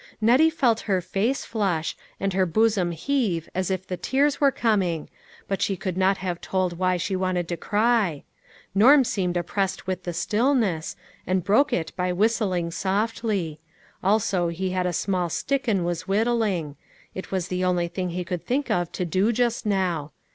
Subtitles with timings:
[0.19, 5.09] Nettie felt her face flush, and her bosom heave as if the tears were coming,
[5.47, 8.81] but she could not have told why she wanted to cry THE WAY MADE PLAHf.
[9.05, 10.95] 363 Norm seemed oppressed with the stillness,
[11.27, 13.59] and broke it by whistling softly;
[14.03, 16.77] also he had a small stick and was whittling;
[17.13, 20.11] it was the only thing he could think of to do just now.